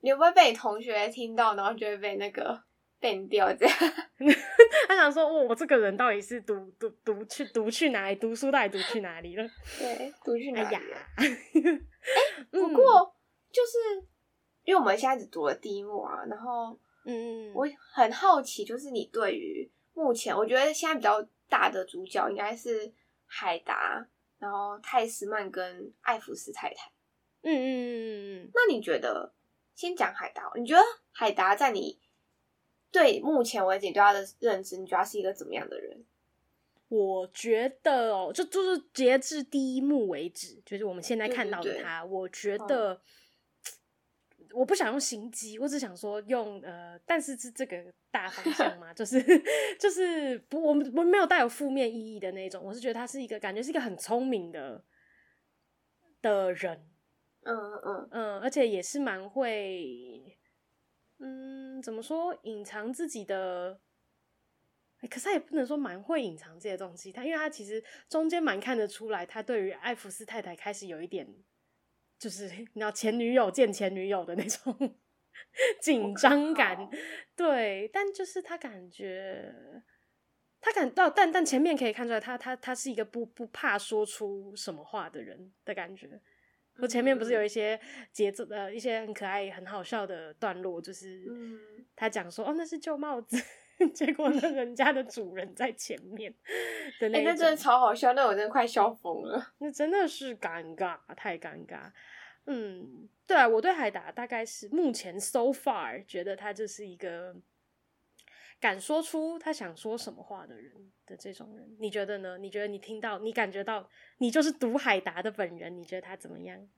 [0.00, 2.60] 你会不会被同学听到，然后就会被那个
[2.98, 3.76] 变掉这样？
[4.88, 8.16] 他想说，哦，我这个人到底是读读读去读去哪里？
[8.16, 9.44] 读书到底读去哪里了？
[9.78, 10.74] 对，读去哪里？
[10.74, 11.80] 哎呀，欸、
[12.50, 13.10] 不过、嗯、
[13.52, 14.08] 就是。
[14.68, 22.92] 因为我们现在只读了第一幕啊，然后，嗯，我很好奇，就是你对于目前，我觉得现在比较大的主角应该是
[23.24, 24.06] 海达，
[24.38, 26.92] 然后泰斯曼跟艾弗斯太太，
[27.40, 28.50] 嗯嗯嗯嗯嗯。
[28.52, 29.32] 那你觉得，
[29.74, 31.98] 先讲海达，你觉得海达在你
[32.92, 36.04] 对目前为止对他的认知，你觉得他是一个怎么样的人？
[36.88, 43.00] 我觉得哦，就就是截至第一幕为止，就是我们现在看到的他，对对对，我觉得。
[44.50, 49.22] 嗯我不想用心机，我只想说用呃，但是是这个大方向嘛， 就是
[49.78, 52.62] 就是不，我们我没有带有负面意义的那种。
[52.64, 54.84] 我是觉得他是一个感觉是一个很聪明的
[56.22, 56.88] 的人，
[57.42, 60.38] 嗯嗯嗯，而且也是蛮会，
[61.18, 63.80] 嗯，怎么说隐藏自己的，
[65.02, 67.12] 欸，可是他也不能说蛮会隐藏这些东西。
[67.12, 71.26] 他因为他其实中间蛮看得出来，他对于艾弗斯太太开始有一点。
[72.18, 74.96] 就是你知道前女友见前女友的那种
[75.80, 76.88] 紧张感，
[77.36, 79.54] 对，但就是他感觉
[80.60, 86.20] 他感到，但但前面可以看出来他，他他他是一个不不怕说出什么话的人的感觉。
[86.80, 87.80] 我前面不是有一些
[88.12, 91.24] 节奏的一些很可爱、很好笑的段落，就是
[91.96, 93.36] 他讲说：“哦，那是旧帽子。”
[93.94, 96.34] 结果那人家的主人在前面
[96.98, 99.52] 的那，欸，那真的超好笑，那我真的快笑疯了。
[99.58, 101.92] 那真的是尴尬，太尴尬。
[102.46, 107.36] 嗯，对啊，我对海达大概是目前 so far 觉得他就是一个
[108.58, 110.72] 敢说出他想说什么话的人
[111.06, 111.76] 的这种人。
[111.78, 112.36] 你觉得呢？
[112.38, 113.88] 你觉得你听到，你感觉到，
[114.18, 116.68] 你就是读海达的本人，你觉得他怎么样？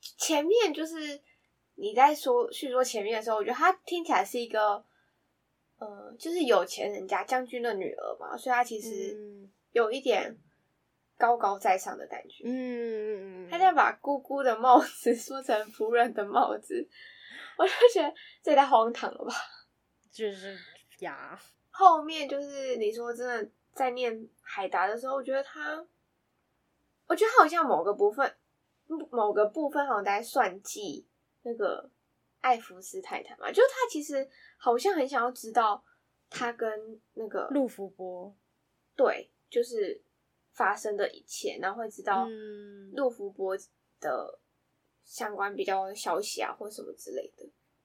[0.00, 1.20] 前面就是
[1.74, 4.84] 你在说叙说前面的时候，我觉得他听起来是一个。
[5.78, 9.16] 呃，就是有钱人家将军的女儿嘛，所以她其实
[9.72, 10.34] 有一点
[11.18, 12.44] 高高在上的感觉。
[12.46, 16.88] 嗯嗯嗯，他在把姑姑的帽子 说成仆人的帽子，
[17.58, 19.34] 我就觉得这也太荒唐了吧。
[20.10, 20.56] 就是
[21.00, 21.38] 呀，
[21.70, 25.76] 后面就是你说真的在念海达的时候，我觉得他，
[27.06, 28.34] 我觉得他好像某个部分，
[29.10, 31.06] 某个部分好像在算计
[31.42, 31.90] 那个。
[32.46, 34.24] 艾弗斯太太嘛，就是他其实
[34.56, 35.82] 好像很想要知道
[36.30, 38.32] 他跟那个陆福波，
[38.94, 40.00] 对，就是
[40.52, 42.24] 发生的一切，然后会知道
[42.92, 43.58] 陆福波
[43.98, 44.38] 的
[45.04, 47.44] 相关比较消息啊，或什么之类的。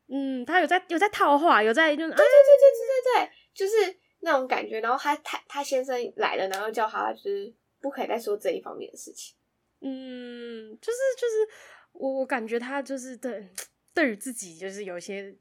[0.10, 4.80] 嗯，他有在有在套话，有在就是对对对对对对，就是那种感觉。
[4.80, 9.36] 然后他他他先生来了，然后叫他就是不可以再说这一方面的事情。
[9.80, 11.50] 嗯，就是就是
[11.94, 13.50] 我我感觉他就是对。
[13.94, 15.36] 对于自己就是有一些，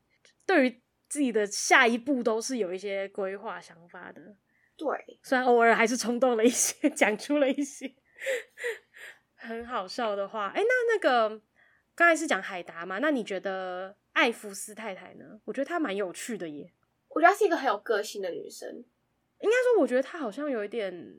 [0.45, 4.37] 对于自己的下一步都是有一些规划想法的。
[4.77, 7.95] 对，虽然偶尔还是冲动了一些， 讲出了一些
[9.35, 10.49] 很好笑的话。
[10.49, 11.41] 哎，那那个
[11.95, 12.99] 刚才是讲海达嘛？
[12.99, 15.41] 那你觉得艾弗斯太太呢？
[15.45, 16.73] 我觉得她蛮有趣的耶。
[17.09, 18.69] 我觉得她是一个很有个性的女生。
[19.41, 21.15] 应该说，我觉得她好像有一点……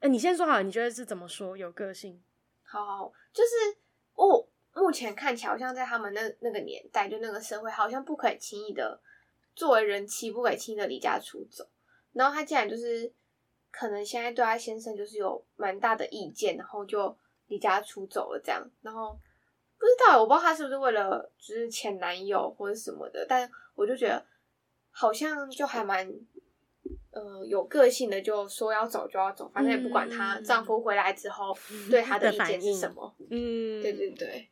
[0.00, 2.22] 哎，你先说好，你觉得是怎么说有个性？
[2.62, 3.78] 好，好，就是
[4.14, 4.48] 哦。
[4.76, 9.00] 目前看起来好像在他们那那个年代，就那个社会，好像不可以轻易的
[9.54, 11.66] 作为人妻，不可以轻易的离家出走。
[12.12, 13.10] 然后她竟然就是
[13.70, 17.16] 可能现在对她先生就是有蛮大的意见，然后就
[17.46, 18.70] 离家出走了这样。
[18.82, 19.18] 然后
[19.78, 24.24] 不知道，我不知道他是不是为了就是前男友或者什么的，但我就觉得
[24.90, 26.10] 好像就还蛮
[27.12, 31.56] 呃有个性的，就说要走就要走，反正也不管她丈夫回来之后
[31.90, 33.14] 对她的意见是什么。
[33.30, 34.48] 嗯，对对对，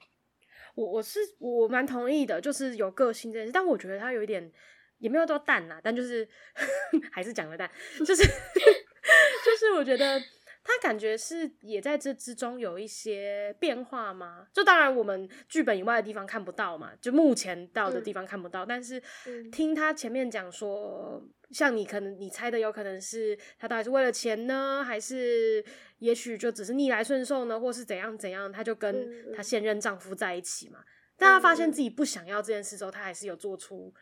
[0.75, 4.53] 我我是我蛮同意的，就是有个性这件事，但我觉得他有一点。
[4.99, 6.27] 也没有多淡啦，但就是
[7.13, 7.71] 还是讲了淡，
[8.07, 8.23] 就是
[9.45, 10.19] 就是我觉得
[10.63, 14.47] 他感觉是也在这之中有一些变化嘛。
[14.55, 18.65] 就当然我们剧本以外的地方看不到嘛，就目前到的地方看不到。
[18.65, 19.03] 嗯、但是
[19.51, 21.23] 听他前面讲说，
[21.55, 25.65] 像你可能你猜的有可能是他到底是为了钱呢，还是
[26.01, 30.85] 也许就只是逆来顺受呢，或是怎样怎样，他就跟他现任丈夫在一起嘛。
[31.17, 33.95] 但他发现自己不想要这件事之后，他还是有做出。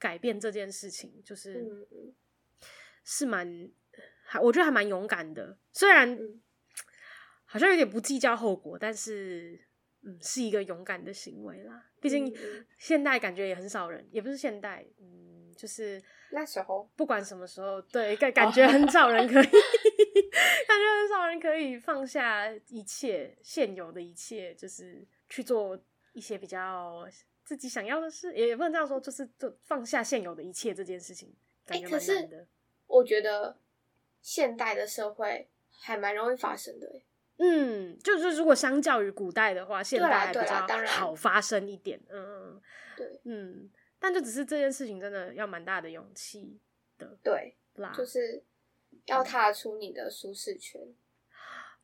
[0.00, 1.54] 改变这件事情，就是、
[1.90, 2.14] 嗯、
[3.02, 3.68] 是蛮，
[4.22, 5.58] 还我觉得还蛮勇敢的。
[5.72, 6.40] 虽然、嗯、
[7.44, 9.60] 好像有点不计较后果，但是
[10.02, 11.90] 嗯，是一个勇敢的行为啦。
[12.00, 12.32] 毕竟
[12.78, 16.00] 现代感觉也很少人，也不是现代，嗯，就是
[16.30, 19.50] 那时候不管什么时候，对，感感觉很少人可以， 哦、
[20.68, 25.78] 感觉很少人可以放下一切现有的一切，就是去做
[26.12, 27.06] 一些比较。
[27.44, 31.34] 自己想要的事，也不能这样说，就是做放下现有的一切这件事情，
[31.64, 32.12] 感觉蛮难的。
[32.12, 32.46] 欸，可是
[32.86, 33.56] 我觉得
[34.20, 36.86] 现代的社会还蛮容易发生的。
[37.38, 41.98] 嗯，就是如果相较于古代的话，现代比较好发生一点。
[42.10, 42.60] 嗯，
[42.94, 46.60] 对，嗯，但就只是这件事情真的要蛮大的勇气
[46.98, 48.42] 的，对啦，就是
[49.06, 50.80] 要踏出你的舒适圈。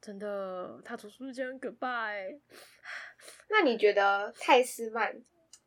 [0.01, 2.39] 真的，踏出舒适圈，goodbye。
[3.49, 5.23] 那你觉得泰斯曼？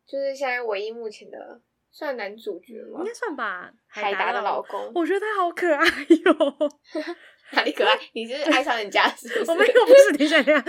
[0.06, 3.00] 就是现在唯一目前的算男主角吗？
[3.00, 3.74] 应该算吧。
[3.86, 6.70] 海达的老公，我觉得他好可爱哟。
[7.56, 7.98] 哪里可爱？
[8.12, 9.50] 你是爱上人家是不是？
[9.50, 10.12] 我没有，不是。
[10.16, 10.64] 等一下，等一下，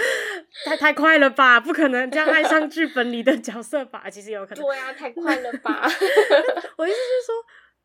[0.66, 1.60] 太太快了吧？
[1.60, 4.10] 不可能这样爱上剧本里的角色吧？
[4.10, 4.64] 其实有可能。
[4.64, 5.82] 对啊，太快了吧？
[6.78, 7.36] 我意思是说，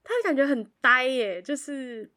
[0.02, 2.10] 他感觉很呆耶，就是。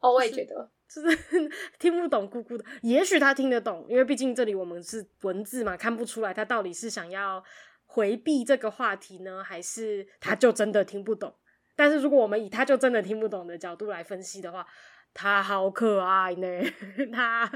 [0.00, 2.64] 哦，我也觉得，就是听不懂姑姑的。
[2.82, 7.42] 也许他听得懂，因为毕竟这里我们是文字嘛，看不出来他到底是想要。
[7.86, 11.32] 回避这个话题呢，还是他就真的听不懂？
[11.76, 14.66] 但是如果我们以他就真的听不懂的角度来分析的话，
[15.14, 16.46] 他好可爱呢。
[17.10, 17.50] 他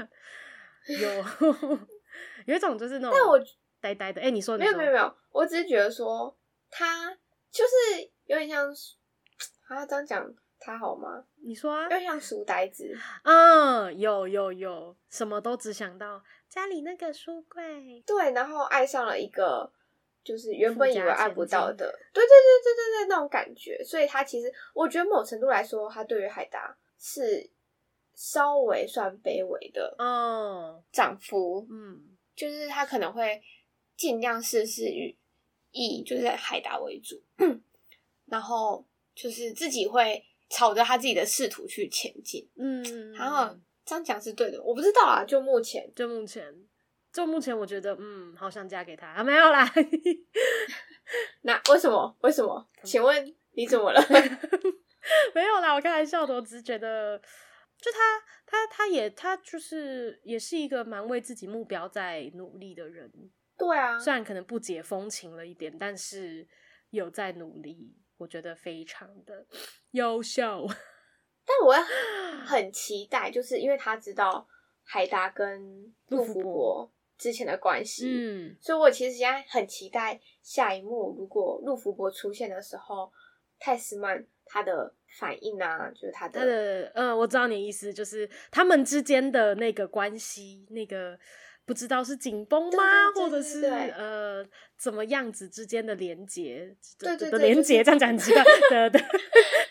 [0.87, 1.77] 有
[2.45, 3.45] 有一种就是那种
[3.79, 4.19] 呆呆的。
[4.21, 6.35] 哎、欸，你说，没有没有没有，我只是觉得说
[6.71, 7.13] 他
[7.51, 8.67] 就是有点像
[9.67, 11.23] 啊，这样讲他好吗？
[11.43, 12.97] 你说啊，有点像书呆子。
[13.23, 18.01] 嗯，有有有，什么都只想到家里那个书柜。
[18.07, 19.71] 对，然后爱上了一个。
[20.21, 21.75] 就是原本以为爱不到的，
[22.13, 23.81] 对对对对对对，那种感觉。
[23.83, 27.49] 所以他其实，我觉得某程度来说，他对于海达是
[28.13, 31.65] 稍微算卑微的嗯，涨幅。
[31.71, 33.41] 嗯，就是他可能会
[33.95, 35.17] 尽量事事以
[35.71, 37.21] 以就是海达为主，
[38.27, 38.85] 然后
[39.15, 42.47] 就是自己会朝着他自己的仕途去前进。
[42.55, 46.53] 嗯，然后这样讲是对的，我不知道啊，就目前，就目前。
[47.11, 49.67] 就目前，我觉得，嗯，好想嫁给他啊，没有啦。
[51.41, 52.15] 那为什么？
[52.21, 52.69] 为什么？
[52.83, 53.99] 请问你怎么了？
[55.35, 56.33] 没有啦，我开玩笑的。
[56.33, 57.17] 我只是觉得，
[57.77, 57.97] 就他，
[58.45, 63.11] 他，他也，他就是，也是一个蛮为自己目标在努力的人。
[63.57, 66.47] 对啊，虽然可能不解风情了一点，但是
[66.91, 69.45] 有在努力，我觉得非常的
[69.91, 70.67] 优秀。
[71.45, 71.73] 但我
[72.45, 74.47] 很期待，就是因为他知道
[74.83, 76.91] 海达跟陆福伯。
[77.17, 83.11] 之前的关系，嗯，所以我其实现在很期待下一幕，如果陆福伯出现的时候，
[83.59, 91.17] 泰斯曼他的反应啊，就是他的，他的，嗯，我知道你的意思，就是他们之间的那个关系，那个
[91.65, 94.45] 不知道是紧绷吗，或者是呃
[94.77, 98.99] 怎么样子之间的连接，对对的连接，这样讲很奇怪，的的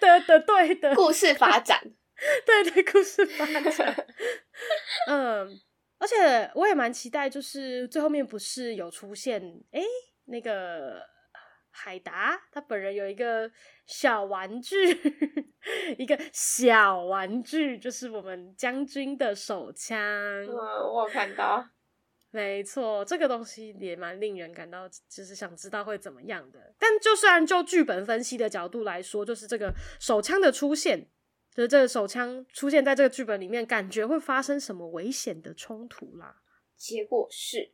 [0.00, 1.80] 的的对的故事发展，
[2.44, 4.06] 对对故事发展，
[5.08, 5.60] 嗯。
[6.00, 9.86] 而且我也蛮期待，就是最后面不是有出现，哎、欸，
[10.26, 11.02] 那个
[11.80, 13.48] 海达他本人有一个
[13.86, 14.76] 小玩具，
[15.96, 19.96] 一个小玩具，就是我们将军的手枪。
[19.98, 21.64] 嗯，我有看到，
[22.30, 26.74] 没错，这个东西也蛮令人感到，就是想知道会怎么样的。
[26.78, 31.08] 但就虽然就剧本分析的角度来说，就是这个手枪的出现。
[31.54, 36.36] 就是这个手枪出现在这个剧本里面，感觉会发生什么危险的冲突啦？
[36.76, 37.72] 结果是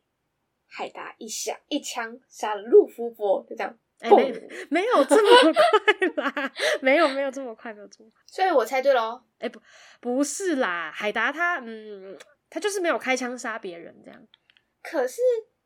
[0.65, 8.21] 海达一响一枪杀了陆夫伯，就这样哎、欸，没没有这么 快啦，没有没有这么快，没有这么快。
[8.27, 9.21] 所以我猜对喽。
[9.39, 9.59] 哎、欸，不
[9.99, 12.17] 不是啦，海达他嗯，
[12.49, 14.21] 他就是没有开枪杀别人这样。
[14.83, 15.21] 可是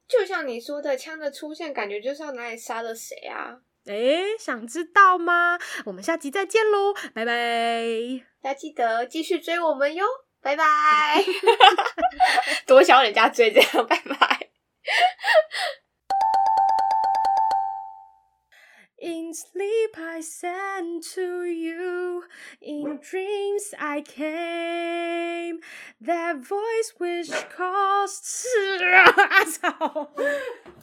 [0.07, 3.57] 就像你说的，枪的出现感觉就是要拿来杀了谁啊？
[3.85, 5.57] 哎、欸，想知道吗？
[5.85, 7.83] 我们下集再见喽，拜拜！
[8.41, 10.05] 大家记得继续追我们哟，
[10.41, 11.23] 拜拜！
[12.67, 14.49] 多想人家追这样，拜拜。
[19.01, 22.25] In sleep I sent to you,
[22.61, 25.59] in dreams I came.
[26.01, 28.19] That voice which calls